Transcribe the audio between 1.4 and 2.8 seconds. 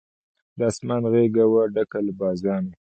وه ډکه له بازانو